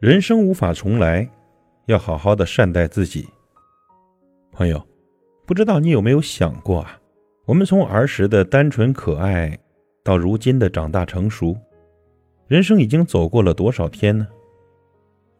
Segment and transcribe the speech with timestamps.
[0.00, 1.28] 人生无法重来，
[1.84, 3.28] 要好好的善待自己。
[4.50, 4.82] 朋友，
[5.44, 6.98] 不知道你有没有想过啊？
[7.44, 9.58] 我们从儿时的单纯可爱，
[10.02, 11.54] 到如今的长大成熟，
[12.46, 14.26] 人生已经走过了多少天呢？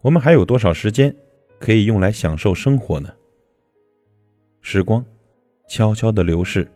[0.02, 1.14] 我们还有多少时间
[1.58, 3.08] 可以用来享受生活呢？
[4.60, 5.02] 时光
[5.70, 6.70] 悄悄的流逝，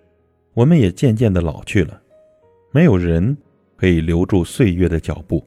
[0.55, 2.01] 我们也渐渐的老去了。
[2.71, 3.37] 没有人
[3.77, 5.47] 可以留住岁月的脚步。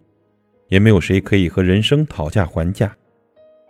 [0.70, 2.96] 也没有谁可以和人生讨价还价，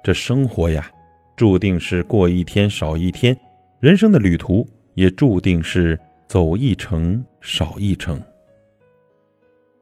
[0.04, 0.90] 这生活呀，
[1.36, 3.38] 注定是过一天少一天，
[3.80, 8.22] 人生的旅途也注定是走一程少一程。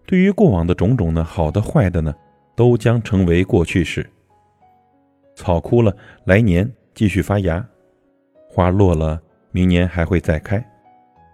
[0.06, 2.14] 对于过往的种种呢，好的坏的呢，
[2.56, 4.06] 都将成为过去式。
[5.36, 7.60] 草枯了，来年继续发芽；
[8.48, 9.22] 花落了，
[9.52, 10.64] 明年还会再开。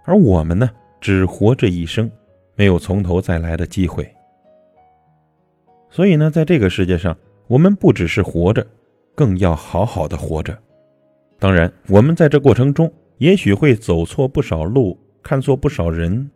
[0.06, 2.10] 而我们呢，只活这一生，
[2.56, 4.10] 没有从头再来的机会。
[5.92, 7.16] 所以呢，在这个世界上，
[7.48, 8.66] 我们不只是活着，
[9.14, 10.58] 更要好好的活着。
[11.38, 16.32] 当然，我们在这过程中，也许会走错不少路，看错不少人，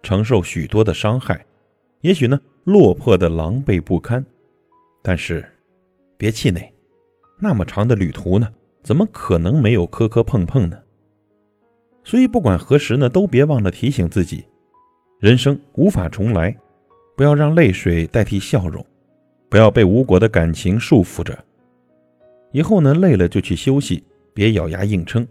[0.00, 1.44] 承受许多的伤害，
[2.02, 4.24] 也许呢，落魄的狼狈不堪。
[5.02, 5.44] 但是，
[6.16, 6.72] 别气馁，
[7.40, 8.48] 那么长的旅途呢，
[8.84, 10.78] 怎么可能没有磕磕碰碰呢？
[12.04, 14.44] 所以，不管何时呢，都别忘了提醒自己：
[15.18, 16.56] 人生无法重来，
[17.16, 18.86] 不要让泪水代替笑容。
[19.50, 21.36] 不要被无果的感情束缚着。
[22.52, 25.24] 以后呢，累了就去休息，别咬牙硬撑；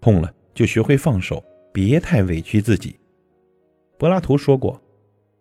[0.00, 1.42] 痛了就学会放手，
[1.72, 2.96] 别太委屈自己。
[3.98, 4.80] 柏拉图说过：“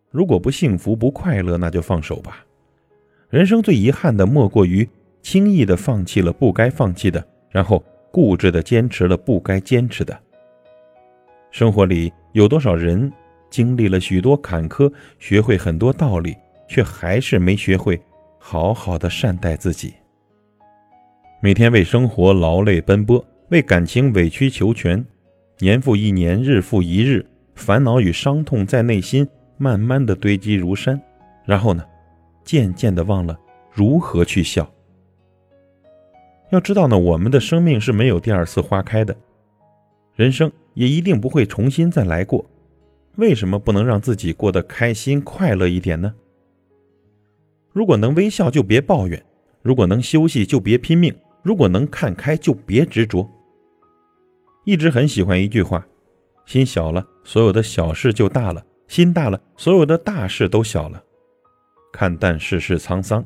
[0.10, 2.46] 如果不幸福、不快乐，那就放手吧。”
[3.30, 4.88] 人生最遗憾的，莫过于
[5.22, 10.18] 轻易的放弃了不该放弃的，然后固执的坚持了不该坚持的。
[11.50, 13.12] 生活里有多少人
[13.50, 16.36] 经历了许多坎坷，学会很多道理，
[16.68, 18.00] 却还是没学会。
[18.44, 19.94] 好好的善待自己，
[21.42, 25.06] 每天为生活劳累奔波，为感情委曲求全，
[25.60, 29.26] 年复一年，日复一日，烦恼与伤痛在内心
[29.58, 31.00] 慢慢的堆积如山，
[31.46, 31.86] 然后呢，
[32.44, 33.40] 渐渐的忘了
[33.72, 34.70] 如何去笑。
[36.50, 39.16] 要知道呢，我们的生命是没有第二次花开的，
[40.16, 42.44] 人生也一定不会重新再来过，
[43.18, 46.14] 为什么不能让自己过得开心快乐一点呢？
[47.74, 49.20] 如果能微笑，就别抱怨；
[49.62, 53.30] 如果能休息，就别拼命；如果能看开，就别执着。
[54.66, 55.86] 一直很喜欢一句话：
[56.46, 61.02] 心小了，所有的小事就大了；心大了，所有的大事都小了。
[61.94, 63.24] 看淡世事沧桑，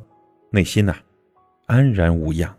[0.52, 0.96] 内心呐，
[1.66, 2.56] 安然无恙。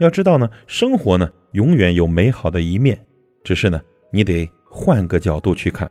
[0.00, 2.98] 要知道呢，生活呢，永远有美好的一面，
[3.44, 5.90] 只是呢，你得换个角度去看。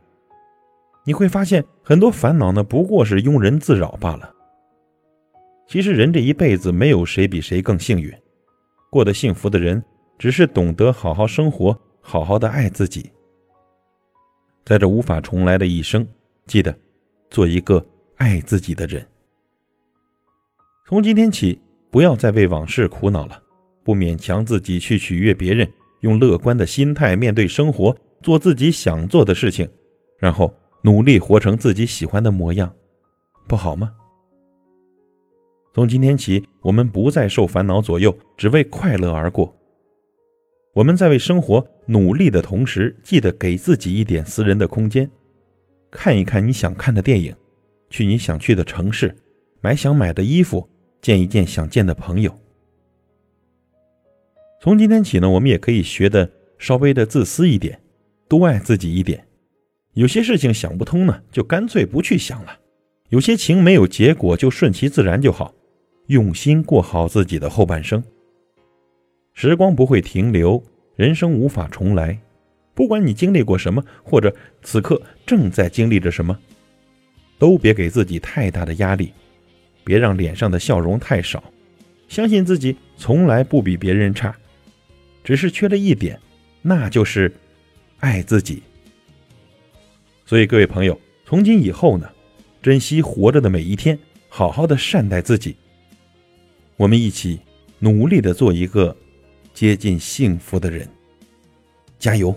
[1.06, 4.34] 你会发现，很多烦恼呢，不过是庸人自扰罢了。
[5.68, 8.14] 其实人这一辈子没有谁比谁更幸运，
[8.90, 9.84] 过得幸福的人
[10.18, 13.12] 只是懂得好好生活，好好的爱自己。
[14.66, 16.08] 在这无法重来的一生，
[16.46, 16.74] 记得
[17.30, 17.86] 做一个
[18.16, 19.06] 爱自己的人。
[20.88, 21.60] 从今天起，
[21.92, 23.38] 不要再为往事苦恼了，
[23.84, 29.70] 不勉强自己去取悦别人，用乐观的心态面对生活，做自己想做的事情，
[30.18, 32.74] 然后努力活成自己喜欢的模样，
[33.50, 33.92] 不好吗？
[35.78, 39.56] 从今天起，我们不再受烦恼左右，只为快乐而过。
[40.74, 45.08] 我们在为生活努力的同时，记得给自己一点私人的空间，
[45.92, 47.36] 看一看你想看的电影，
[47.92, 49.16] 去你想去的城市，
[49.62, 50.68] 买想买的衣服，
[51.00, 52.36] 见一见想见的朋友。
[54.60, 56.28] 从今天起呢，我们也可以学的
[56.58, 57.80] 稍微的自私一点，
[58.28, 59.28] 多爱自己一点。
[59.94, 62.54] 有些事情想不通呢，就干脆不去想了；
[63.10, 65.54] 有些情没有结果，就顺其自然就好。
[66.08, 68.04] 用心过好自己的后半生。
[69.34, 70.64] 时光不会停留，
[70.96, 72.18] 人生无法重来。
[72.74, 76.38] 不管你经历过什么，或者此刻正在经历着什么，
[77.38, 79.12] 都别给自己太大的压力，
[79.84, 81.44] 别让脸上的笑容太少。
[82.08, 84.36] 相信自己从来不比别人差，
[85.24, 86.20] 只是缺了一点，
[86.62, 87.34] 那就是
[88.00, 88.64] 爱自己。
[90.26, 92.10] 所以各位朋友，从今以后呢，
[92.62, 93.98] 珍惜活着的每一天，
[94.30, 95.56] 好好的善待自己。
[96.78, 97.40] 我们一起
[97.80, 98.96] 努力的做一个
[99.52, 100.88] 接近幸福的人，
[101.98, 102.36] 加油！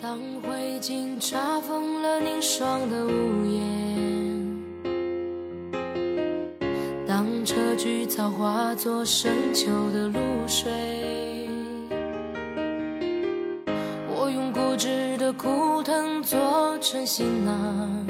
[0.00, 4.62] 当灰烬查封了凝霜的屋檐，
[7.04, 10.70] 当车菊草化作深秋的露水，
[14.08, 18.06] 我用固执的枯藤做成行囊。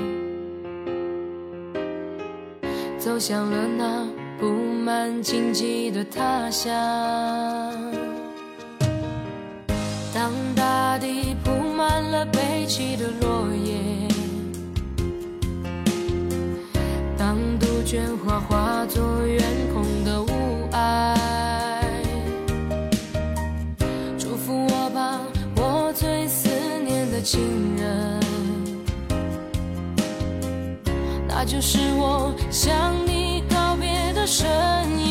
[2.98, 4.06] 走向了那
[4.38, 4.46] 布
[4.84, 6.72] 满荆棘的他乡。
[10.14, 13.74] 当大地铺满了悲泣的落叶，
[17.16, 19.42] 当杜鹃花化作远
[19.72, 20.26] 空的雾
[20.70, 21.16] 霭，
[24.18, 25.20] 祝福我吧，
[25.56, 26.48] 我最思
[26.84, 27.40] 念的亲
[27.76, 28.20] 人。
[31.28, 33.15] 那就是我想你
[34.26, 34.44] 的身
[34.98, 35.06] 影。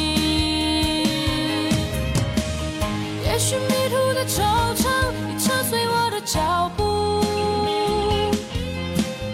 [3.23, 4.41] 也许迷途的惆
[4.75, 4.89] 怅
[5.29, 6.83] 已扯碎我的脚步，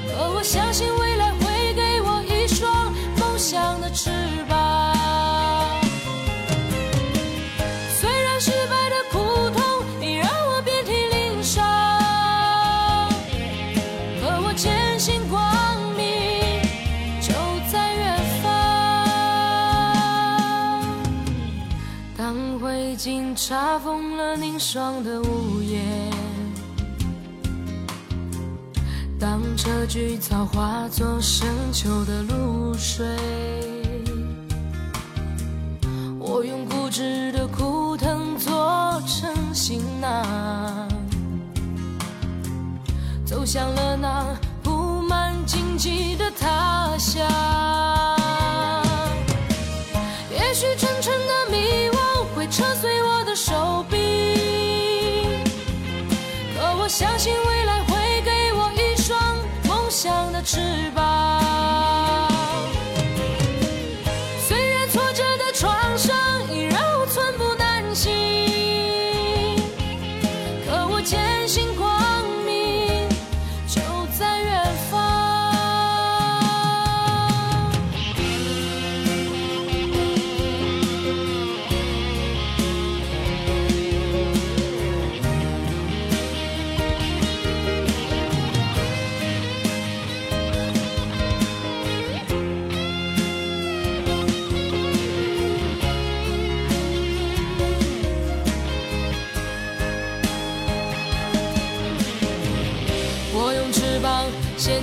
[0.08, 4.12] 可我相信未来会给我一双梦想的翅
[22.22, 25.82] 当灰烬查封了凝霜的屋檐，
[29.20, 33.04] 当车菊草化作深秋的露水，
[36.20, 40.88] 我用固执的枯藤做成行囊，
[43.26, 44.28] 走向了那
[44.62, 48.01] 布满荆棘的他乡。
[56.82, 59.38] 我相信未来会给我一双
[59.68, 61.41] 梦想的翅膀。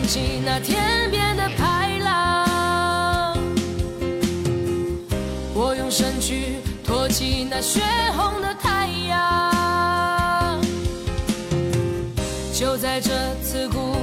[0.08, 3.36] 起那天边的排浪，
[5.52, 7.82] 我用身躯托起那血
[8.16, 10.58] 红的太阳。
[12.54, 13.10] 就在这
[13.42, 13.96] 刺骨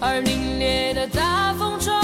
[0.00, 1.94] 而凛冽的大风中，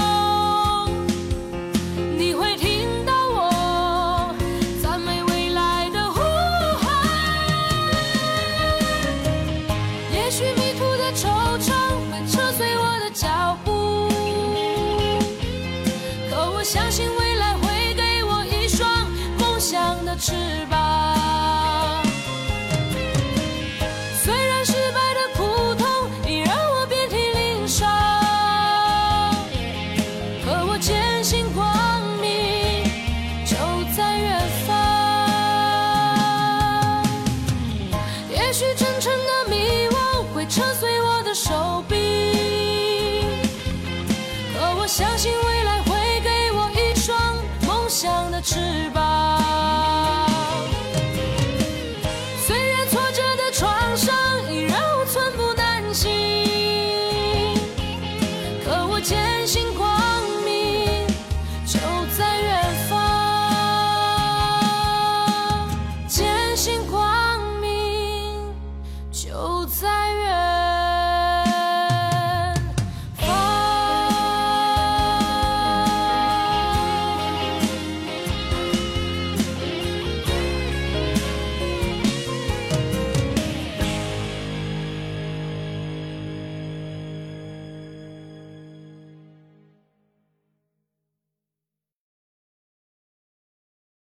[48.90, 49.37] 吧。